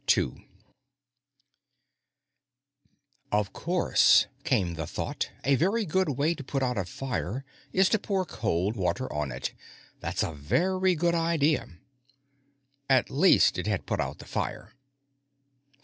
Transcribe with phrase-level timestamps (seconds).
[0.17, 0.47] II
[3.31, 7.87] Of course, came the thought, a very good way to put out a fire is
[7.89, 9.53] to pour cold water on it.
[9.99, 11.69] That's a very good idea.
[12.89, 14.71] At least, it had put out the fire.